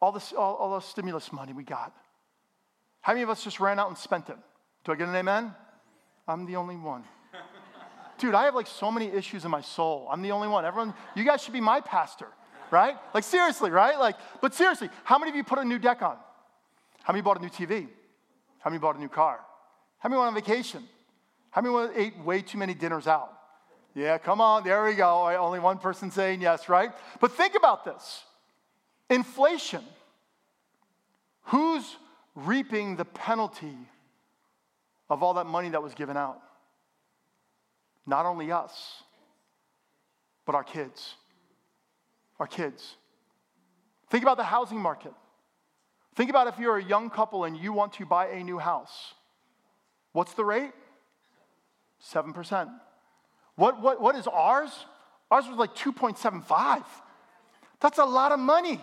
[0.00, 1.94] all, this, all, all the stimulus money we got.
[3.00, 4.36] How many of us just ran out and spent it?
[4.84, 5.54] Do I get an amen?
[6.28, 7.04] I'm the only one.
[8.18, 10.06] Dude, I have like so many issues in my soul.
[10.10, 10.64] I'm the only one.
[10.64, 12.26] Everyone, you guys should be my pastor,
[12.70, 12.96] right?
[13.14, 13.98] Like seriously, right?
[13.98, 16.16] Like, but seriously, how many of you put a new deck on?
[17.02, 17.88] How many bought a new TV?
[18.58, 19.40] How many bought a new car?
[19.98, 20.82] How many went on vacation?
[21.50, 23.32] How many ate way too many dinners out?
[23.94, 25.28] Yeah, come on, there we go.
[25.36, 26.92] Only one person saying yes, right?
[27.20, 28.22] But think about this
[29.08, 29.82] inflation.
[31.44, 31.96] Who's
[32.34, 33.76] reaping the penalty
[35.08, 36.40] of all that money that was given out.
[38.06, 39.02] Not only us,
[40.46, 41.14] but our kids.
[42.38, 42.96] Our kids.
[44.08, 45.12] Think about the housing market.
[46.16, 49.14] Think about if you're a young couple and you want to buy a new house.
[50.12, 50.72] What's the rate?
[52.04, 52.70] 7%.
[53.56, 54.70] What, what, what is ours?
[55.30, 56.82] Ours was like 2.75.
[57.80, 58.80] That's a lot of money.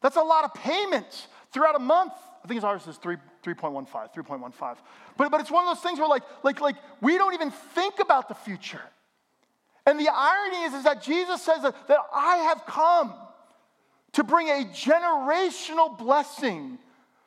[0.00, 2.12] That's a lot of payments throughout a month.
[2.44, 4.76] I think it's ours is 3, 3.15, 3.15.
[5.16, 8.00] But, but it's one of those things where like, like, like we don't even think
[8.00, 8.82] about the future.
[9.86, 13.14] And the irony is, is that Jesus says that, that I have come
[14.12, 16.78] to bring a generational blessing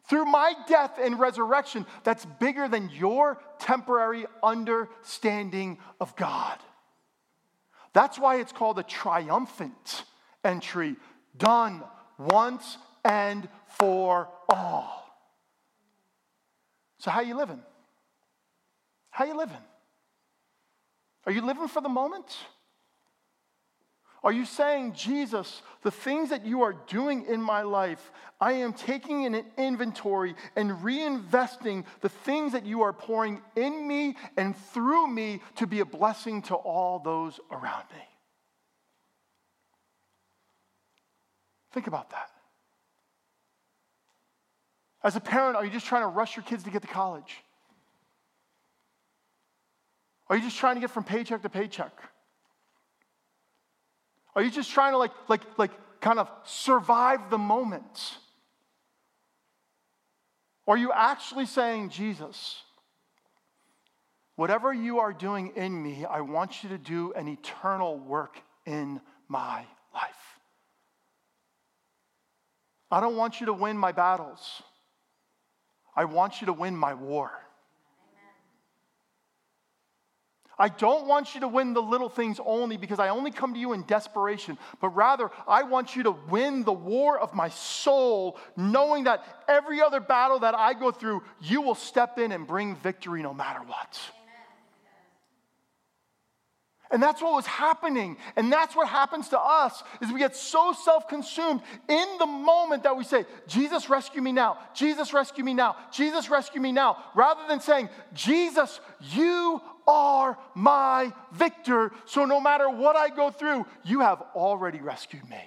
[0.07, 6.59] through my death and resurrection that's bigger than your temporary understanding of God.
[7.93, 10.03] That's why it's called a triumphant
[10.43, 10.95] entry,
[11.37, 11.83] done
[12.17, 15.04] once and for all.
[16.99, 17.61] So, how you living?
[19.09, 19.57] How you living?
[21.25, 22.35] Are you living for the moment?
[24.25, 28.73] Are you saying, Jesus, the things that you are doing in my life, I am
[28.73, 34.57] taking in an inventory and reinvesting the things that you are pouring in me and
[34.57, 38.03] through me to be a blessing to all those around me?
[41.71, 42.31] Think about that.
[45.05, 47.43] As a parent, are you just trying to rush your kids to get to college?
[50.27, 51.91] Are you just trying to get from paycheck to paycheck?
[54.35, 58.17] Are you just trying to like like like kind of survive the moment?
[60.65, 62.63] Or are you actually saying, Jesus,
[64.35, 68.99] whatever you are doing in me, I want you to do an eternal work in
[69.27, 70.39] my life.
[72.89, 74.63] I don't want you to win my battles.
[75.95, 77.31] I want you to win my war.
[80.57, 83.59] I don't want you to win the little things only because I only come to
[83.59, 88.37] you in desperation, but rather I want you to win the war of my soul,
[88.55, 92.75] knowing that every other battle that I go through, you will step in and bring
[92.77, 93.99] victory no matter what.
[96.91, 98.17] And that's what was happening.
[98.35, 102.95] And that's what happens to us is we get so self-consumed in the moment that
[102.95, 104.59] we say, Jesus rescue me now.
[104.75, 105.75] Jesus rescue me now.
[105.91, 106.97] Jesus rescue me now.
[107.15, 111.91] Rather than saying, Jesus, you are my victor.
[112.05, 115.41] So no matter what I go through, you have already rescued me.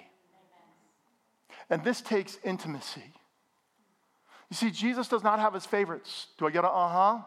[1.69, 3.13] And this takes intimacy.
[4.49, 6.27] You see, Jesus does not have his favorites.
[6.37, 7.23] Do I get a uh huh?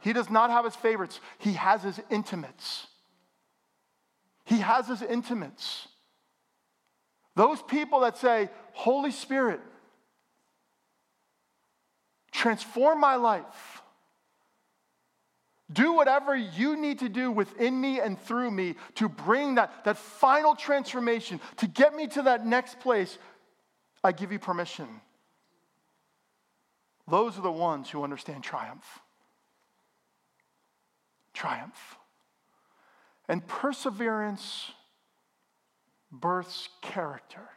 [0.00, 2.87] He does not have his favorites, he has his intimates.
[4.48, 5.88] He has his intimates.
[7.36, 9.60] Those people that say, Holy Spirit,
[12.32, 13.82] transform my life.
[15.70, 19.98] Do whatever you need to do within me and through me to bring that, that
[19.98, 23.18] final transformation, to get me to that next place.
[24.02, 24.88] I give you permission.
[27.06, 28.86] Those are the ones who understand triumph.
[31.34, 31.97] Triumph.
[33.28, 34.72] And perseverance
[36.10, 37.48] births character.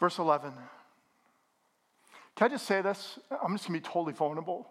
[0.00, 0.52] Verse 11
[2.34, 3.18] Can I just say this?
[3.30, 4.70] I'm just going to be totally vulnerable.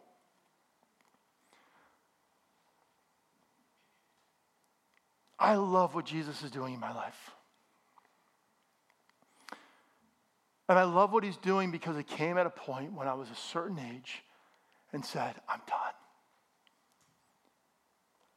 [5.38, 7.32] I love what Jesus is doing in my life.
[10.70, 13.28] And I love what he's doing because it came at a point when I was
[13.32, 14.22] a certain age
[14.94, 15.94] and said, I'm done.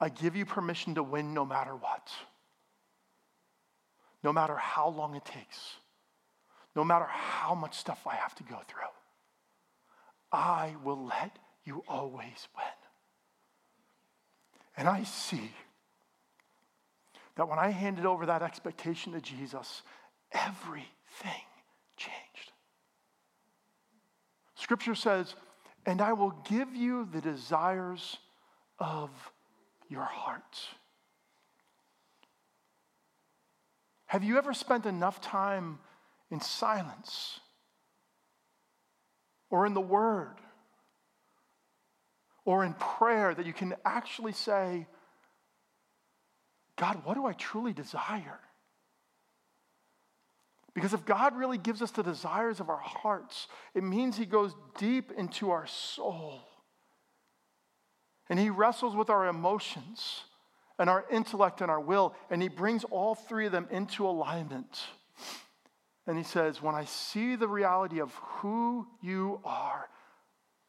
[0.00, 2.10] I give you permission to win no matter what,
[4.24, 5.76] no matter how long it takes,
[6.74, 8.82] no matter how much stuff I have to go through.
[10.32, 12.64] I will let you always win.
[14.78, 15.52] And I see
[17.36, 19.82] that when I handed over that expectation to Jesus,
[20.32, 20.88] everything
[21.96, 22.52] changed.
[24.54, 25.34] Scripture says,
[25.84, 28.16] and I will give you the desires
[28.78, 29.10] of
[29.88, 30.58] your heart.
[34.06, 35.78] Have you ever spent enough time
[36.30, 37.40] in silence
[39.50, 40.36] or in the Word
[42.44, 44.86] or in prayer that you can actually say,
[46.76, 48.40] God, what do I truly desire?
[50.74, 54.54] Because if God really gives us the desires of our hearts, it means He goes
[54.78, 56.40] deep into our soul.
[58.28, 60.22] And He wrestles with our emotions
[60.78, 64.84] and our intellect and our will, and He brings all three of them into alignment.
[66.06, 69.88] And He says, When I see the reality of who you are,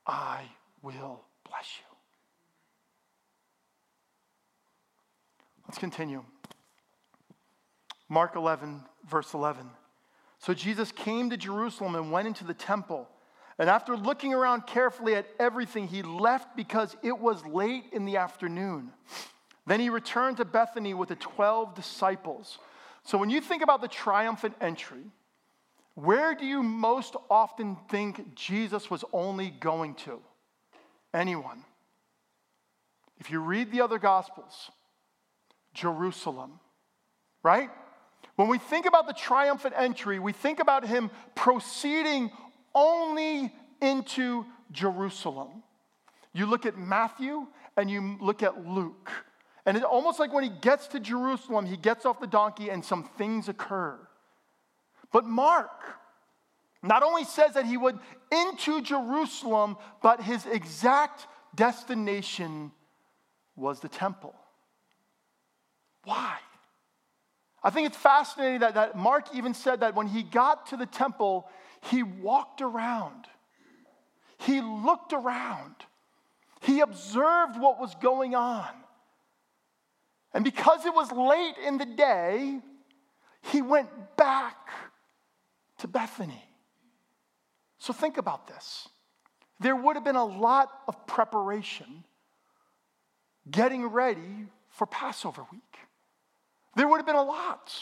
[0.06, 0.44] I
[0.82, 1.96] will bless you.
[5.66, 6.26] Let's continue.
[8.10, 9.70] Mark 11, verse 11.
[10.44, 13.08] So Jesus came to Jerusalem and went into the temple.
[13.58, 18.18] And after looking around carefully at everything, he left because it was late in the
[18.18, 18.92] afternoon.
[19.66, 22.60] Then he returned to Bethany with the 12 disciples.
[23.06, 25.06] So when you think about the triumphant entry,
[25.96, 30.20] where do you most often think Jesus was only going to?
[31.14, 31.64] Anyone.
[33.18, 34.72] If you read the other gospels,
[35.74, 36.60] Jerusalem,
[37.44, 37.70] right?
[38.36, 42.32] When we think about the triumphant entry, we think about him proceeding
[42.74, 45.63] only into Jerusalem.
[46.34, 47.46] You look at Matthew
[47.78, 49.12] and you look at Luke.
[49.65, 52.84] And it's almost like when he gets to Jerusalem, he gets off the donkey and
[52.84, 53.98] some things occur.
[55.12, 55.84] But Mark
[56.82, 62.72] not only says that he went into Jerusalem, but his exact destination
[63.56, 64.36] was the temple.
[66.04, 66.38] Why?
[67.63, 70.86] I think it's fascinating that, that Mark even said that when he got to the
[70.86, 71.47] temple,
[71.82, 73.28] he walked around,
[74.38, 75.76] he looked around,
[76.62, 78.67] he observed what was going on.
[80.34, 82.60] And because it was late in the day,
[83.52, 84.58] he went back
[85.80, 86.43] to Bethany.
[87.78, 88.88] So think about this.
[89.60, 92.04] There would have been a lot of preparation
[93.49, 95.78] getting ready for Passover week.
[96.76, 97.74] There would have been a lot.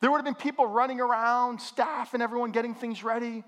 [0.00, 3.44] There would have been people running around, staff and everyone getting things ready.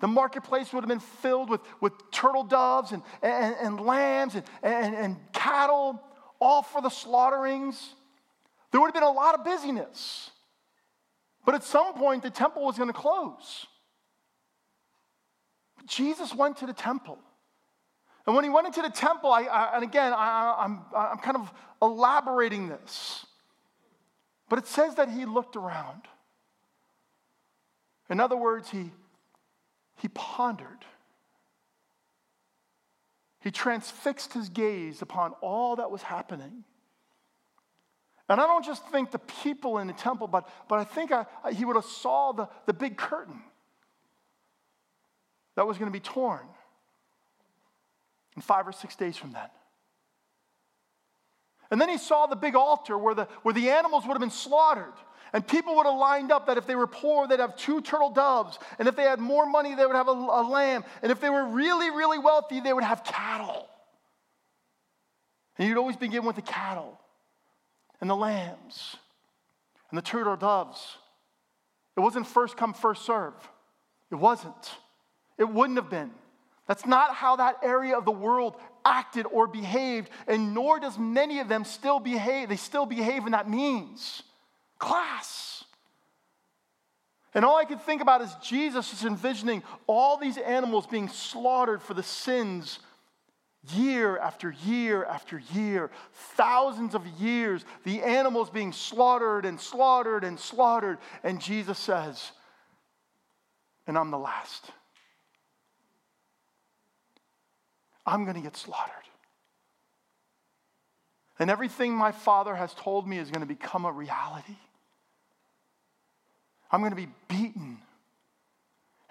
[0.00, 4.44] The marketplace would have been filled with, with turtle doves and, and, and lambs and,
[4.62, 6.02] and, and cattle,
[6.40, 7.94] all for the slaughterings.
[8.70, 10.30] There would have been a lot of busyness.
[11.44, 13.66] But at some point, the temple was going to close.
[15.76, 17.18] But Jesus went to the temple.
[18.26, 21.36] And when he went into the temple, I, I and again, I, I'm, I'm kind
[21.36, 23.26] of elaborating this.
[24.54, 26.02] But it says that he looked around.
[28.08, 28.92] In other words, he,
[29.96, 30.84] he pondered.
[33.40, 36.62] He transfixed his gaze upon all that was happening.
[38.28, 41.26] And I don't just think the people in the temple, but, but I think I,
[41.42, 43.42] I, he would have saw the, the big curtain
[45.56, 46.46] that was going to be torn
[48.36, 49.48] in five or six days from then.
[51.74, 54.30] And then he saw the big altar where the, where the animals would have been
[54.30, 54.92] slaughtered.
[55.32, 58.10] And people would have lined up that if they were poor, they'd have two turtle
[58.10, 58.60] doves.
[58.78, 60.84] And if they had more money, they would have a, a lamb.
[61.02, 63.68] And if they were really, really wealthy, they would have cattle.
[65.58, 66.96] And you'd always begin with the cattle
[68.00, 68.94] and the lambs
[69.90, 70.96] and the turtle doves.
[71.96, 73.34] It wasn't first come, first serve.
[74.12, 74.76] It wasn't.
[75.38, 76.12] It wouldn't have been.
[76.66, 81.40] That's not how that area of the world acted or behaved, and nor does many
[81.40, 82.48] of them still behave.
[82.48, 84.22] They still behave in that means
[84.78, 85.64] class.
[87.34, 91.82] And all I could think about is Jesus is envisioning all these animals being slaughtered
[91.82, 92.78] for the sins
[93.72, 95.90] year after year after year,
[96.36, 100.98] thousands of years, the animals being slaughtered and slaughtered and slaughtered.
[101.22, 102.30] And Jesus says,
[103.86, 104.70] and I'm the last.
[108.06, 108.94] I'm going to get slaughtered.
[111.38, 114.56] And everything my father has told me is going to become a reality.
[116.70, 117.78] I'm going to be beaten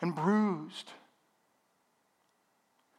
[0.02, 0.92] and bruised.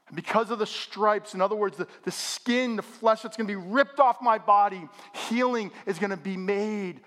[0.09, 3.47] And because of the stripes, in other words, the, the skin, the flesh that's going
[3.47, 4.89] to be ripped off my body,
[5.29, 7.01] healing is going to be made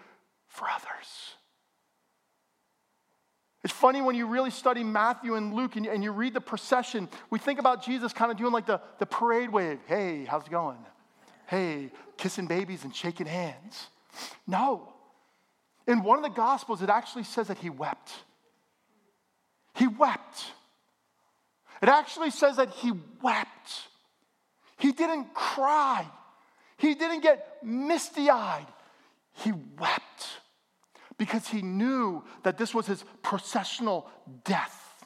[0.47, 1.35] for others.
[3.67, 7.09] It's funny when you really study Matthew and Luke and, and you read the procession,
[7.29, 9.79] we think about Jesus kind of doing like the, the parade wave.
[9.87, 10.77] Hey, how's it going?
[11.47, 13.87] Hey, kissing babies and shaking hands.
[14.47, 14.93] No.
[15.85, 18.13] In one of the Gospels, it actually says that he wept.
[19.75, 20.45] He wept.
[21.81, 23.81] It actually says that he wept.
[24.77, 26.07] He didn't cry.
[26.77, 28.67] He didn't get misty eyed.
[29.33, 30.29] He wept
[31.17, 34.09] because he knew that this was his processional
[34.43, 35.05] death.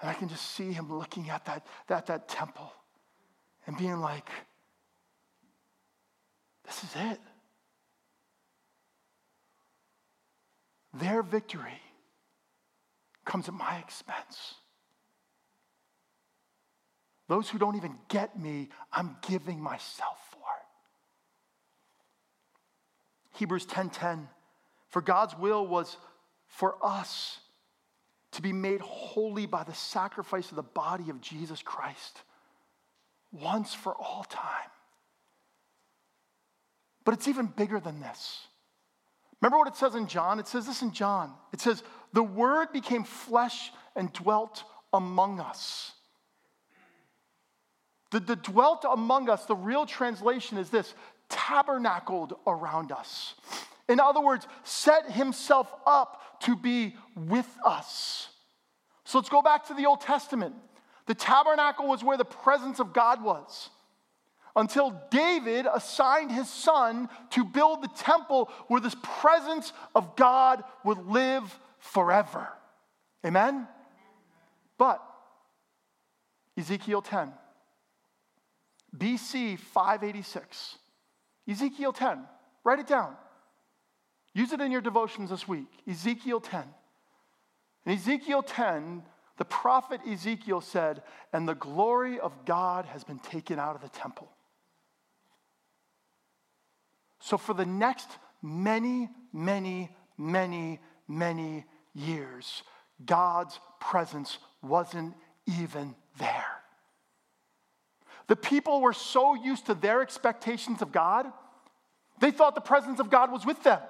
[0.00, 2.72] And I can just see him looking at that, that, that temple
[3.66, 4.28] and being like,
[6.64, 7.20] this is it.
[10.94, 11.80] Their victory
[13.24, 14.54] comes at my expense.
[17.26, 20.40] Those who don't even get me, I'm giving myself for.
[23.34, 24.28] Hebrews 10:10
[24.88, 25.96] For God's will was
[26.46, 27.40] for us
[28.32, 32.22] to be made holy by the sacrifice of the body of Jesus Christ
[33.32, 34.70] once for all time.
[37.04, 38.46] But it's even bigger than this.
[39.40, 40.38] Remember what it says in John?
[40.38, 41.34] It says this in John.
[41.52, 41.82] It says,
[42.12, 45.92] The Word became flesh and dwelt among us.
[48.10, 50.94] The, the dwelt among us, the real translation is this
[51.28, 53.34] tabernacled around us.
[53.88, 58.28] In other words, set himself up to be with us.
[59.04, 60.54] So let's go back to the Old Testament.
[61.06, 63.68] The tabernacle was where the presence of God was
[64.56, 71.06] until David assigned his son to build the temple where this presence of God would
[71.06, 72.48] live forever.
[73.26, 73.66] Amen?
[74.78, 75.02] But
[76.56, 77.32] Ezekiel 10,
[78.96, 80.78] BC 586,
[81.48, 82.20] Ezekiel 10,
[82.64, 83.14] write it down.
[84.34, 85.68] Use it in your devotions this week.
[85.88, 86.64] Ezekiel 10.
[87.86, 89.02] In Ezekiel 10,
[89.36, 93.88] the prophet Ezekiel said, And the glory of God has been taken out of the
[93.88, 94.28] temple.
[97.20, 98.08] So, for the next
[98.42, 101.64] many, many, many, many
[101.94, 102.62] years,
[103.04, 105.14] God's presence wasn't
[105.46, 106.53] even there.
[108.26, 111.26] The people were so used to their expectations of God,
[112.20, 113.80] they thought the presence of God was with them.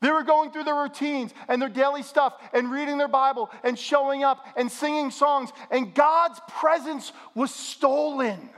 [0.00, 3.78] They were going through their routines and their daily stuff and reading their Bible and
[3.78, 8.50] showing up and singing songs, and God's presence was stolen.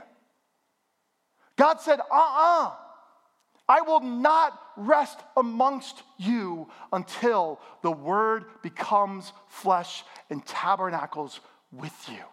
[1.55, 2.67] God said, uh uh-uh.
[2.67, 2.73] uh
[3.69, 12.23] I will not rest amongst you until the word becomes flesh and tabernacles with you.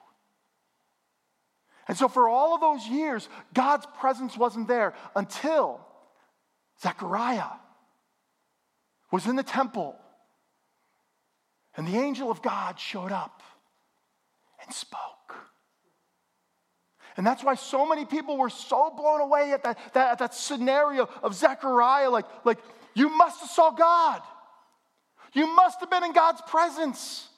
[1.87, 5.80] And so, for all of those years, God's presence wasn't there until
[6.82, 7.51] Zechariah
[9.11, 9.97] was in the temple
[11.76, 13.43] and the angel of God showed up
[14.64, 15.01] and spoke.
[17.16, 20.35] And that's why so many people were so blown away at that, that, at that
[20.35, 22.11] scenario of Zechariah.
[22.11, 22.59] Like, like,
[22.95, 24.20] you must have saw God.
[25.32, 27.28] You must have been in God's presence.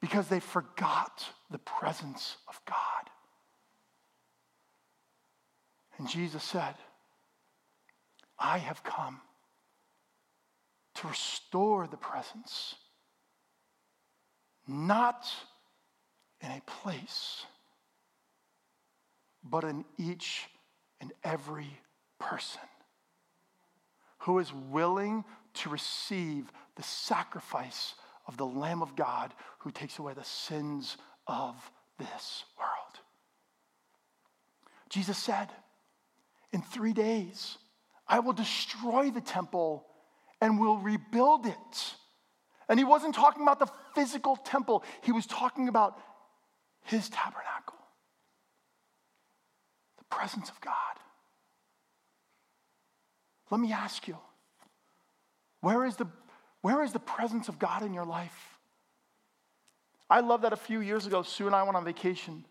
[0.00, 3.10] Because they forgot the presence of God.
[5.98, 6.74] And Jesus said,
[8.38, 9.20] I have come
[10.96, 12.74] to restore the presence,
[14.66, 15.26] not
[16.40, 17.44] in a place,
[19.44, 20.48] but in each
[21.00, 21.78] and every
[22.18, 22.60] person
[24.18, 25.24] who is willing
[25.54, 27.94] to receive the sacrifice
[28.26, 30.96] of the Lamb of God who takes away the sins
[31.26, 31.54] of
[31.98, 33.00] this world.
[34.88, 35.48] Jesus said,
[36.52, 37.58] In three days,
[38.06, 39.86] I will destroy the temple
[40.40, 41.94] and will rebuild it.
[42.68, 45.98] And he wasn't talking about the physical temple, he was talking about
[46.84, 47.78] his tabernacle,
[49.98, 50.74] the presence of God.
[53.50, 54.16] Let me ask you
[55.60, 56.06] where is the,
[56.60, 58.51] where is the presence of God in your life?
[60.12, 62.44] I love that a few years ago, Sue and I went on vacation.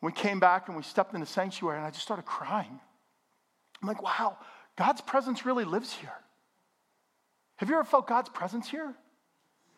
[0.00, 2.78] We came back and we stepped in the sanctuary, and I just started crying.
[3.82, 4.38] I'm like, wow,
[4.78, 6.12] God's presence really lives here.
[7.56, 8.94] Have you ever felt God's presence here?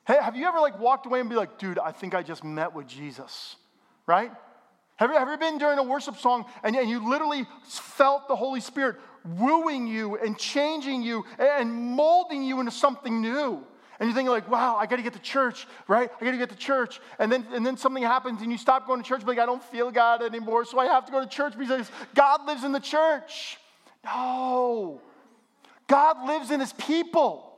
[0.06, 2.44] Hey, have you ever like walked away and be like, dude, I think I just
[2.44, 3.56] met with Jesus,
[4.06, 4.30] right?
[4.96, 8.60] Have you, ever been during a worship song and, and you literally felt the Holy
[8.60, 13.66] Spirit wooing you and changing you and molding you into something new?
[13.98, 16.10] And you're thinking like, wow, I got to get to church, right?
[16.20, 17.00] I got to get to church.
[17.18, 19.62] And then, and then something happens and you stop going to church, like, I don't
[19.62, 22.80] feel God anymore, so I have to go to church because God lives in the
[22.80, 23.58] church.
[24.04, 25.00] No.
[25.86, 27.52] God lives in his people.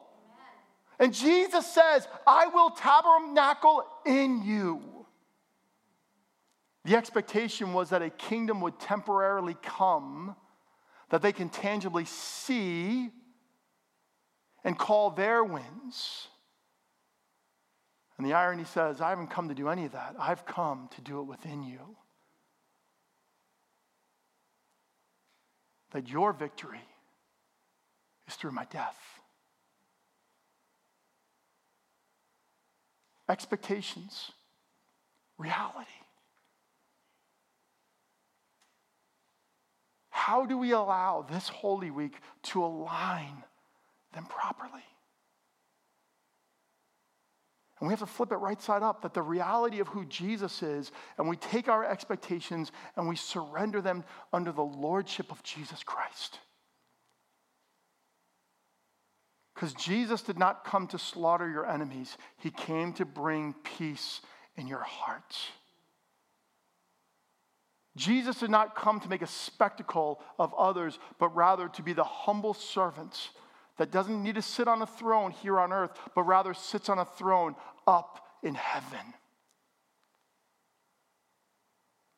[0.98, 4.82] And Jesus says, I will tabernacle in you.
[6.84, 10.36] The expectation was that a kingdom would temporarily come
[11.10, 13.10] that they can tangibly see
[14.66, 16.26] and call their wins.
[18.18, 20.16] And the irony says, I haven't come to do any of that.
[20.18, 21.78] I've come to do it within you.
[25.92, 26.82] That your victory
[28.26, 28.98] is through my death.
[33.28, 34.32] Expectations,
[35.38, 35.86] reality.
[40.10, 42.14] How do we allow this Holy Week
[42.44, 43.44] to align
[44.16, 44.82] them properly?
[47.78, 50.62] And we have to flip it right side up that the reality of who Jesus
[50.62, 54.02] is, and we take our expectations and we surrender them
[54.32, 56.38] under the lordship of Jesus Christ.
[59.54, 64.20] Because Jesus did not come to slaughter your enemies, He came to bring peace
[64.56, 65.48] in your hearts.
[67.96, 72.04] Jesus did not come to make a spectacle of others, but rather to be the
[72.04, 73.30] humble servant
[73.78, 76.98] that doesn't need to sit on a throne here on earth, but rather sits on
[76.98, 77.54] a throne
[77.86, 79.14] up in heaven.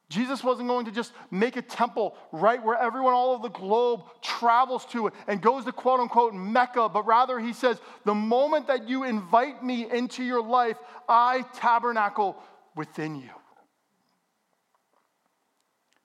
[0.09, 4.05] Jesus wasn't going to just make a temple right where everyone all over the globe
[4.23, 8.89] travels to and goes to quote unquote Mecca, but rather he says, the moment that
[8.89, 10.79] you invite me into your life,
[11.09, 12.37] I tabernacle
[12.75, 13.31] within you.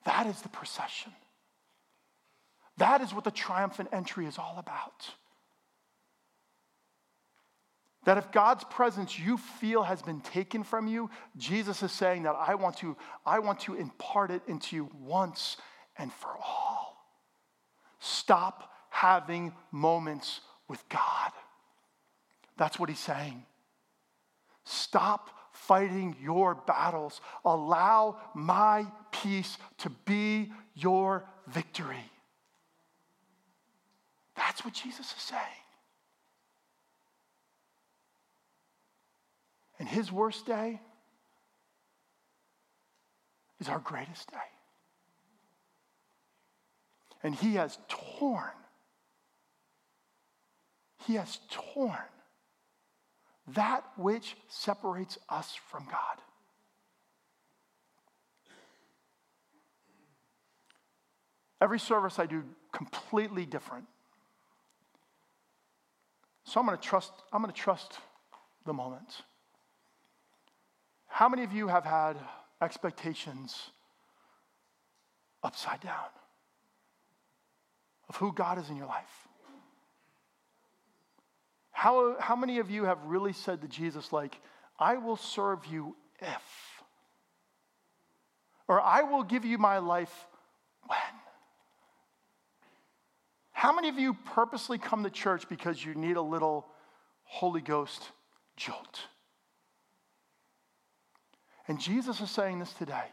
[0.05, 1.13] That is the procession.
[2.77, 5.09] That is what the triumphant entry is all about.
[8.05, 12.35] That if God's presence you feel has been taken from you, Jesus is saying that
[12.35, 15.57] I want to, I want to impart it into you once
[15.97, 17.07] and for all.
[17.99, 21.31] Stop having moments with God.
[22.57, 23.45] That's what he's saying.
[24.65, 27.21] Stop fighting your battles.
[27.45, 32.11] Allow my peace to be your victory.
[34.35, 35.41] That's what Jesus is saying.
[39.83, 40.79] And his worst day
[43.59, 44.37] is our greatest day.
[47.21, 48.53] And he has torn,
[51.05, 51.97] he has torn
[53.55, 56.21] that which separates us from God.
[61.59, 63.87] Every service I do completely different.
[66.45, 67.99] So I'm going to trust I'm going to trust
[68.65, 69.23] the moment.
[71.13, 72.17] How many of you have had
[72.59, 73.69] expectations
[75.43, 76.09] upside down
[78.09, 79.27] of who God is in your life?
[81.69, 84.39] How, how many of you have really said to Jesus, like,
[84.79, 86.81] I will serve you if,
[88.67, 90.25] or I will give you my life
[90.87, 90.97] when?
[93.51, 96.65] How many of you purposely come to church because you need a little
[97.23, 98.01] Holy Ghost
[98.57, 99.01] jolt?
[101.67, 103.05] And Jesus is saying this today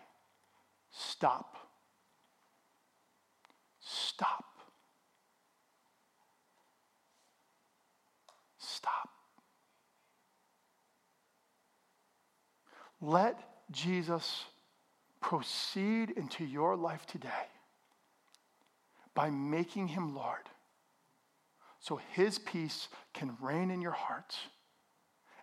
[0.91, 1.57] stop.
[3.81, 4.45] Stop.
[8.61, 9.09] stop.
[13.01, 13.39] Let
[13.71, 14.45] Jesus
[15.21, 17.29] proceed into your life today
[19.15, 20.49] by making him Lord
[21.79, 24.37] so his peace can reign in your hearts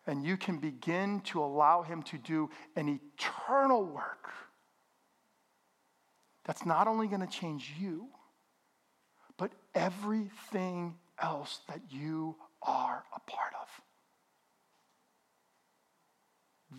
[0.07, 4.31] and you can begin to allow him to do an eternal work
[6.45, 8.07] that's not only going to change you,
[9.37, 13.67] but everything else that you are a part of.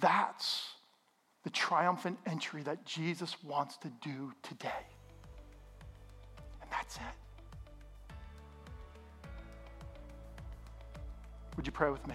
[0.01, 0.65] That's
[1.45, 4.87] the triumphant entry that Jesus wants to do today.
[6.63, 7.03] And that's it.
[11.57, 12.15] Would you pray with me?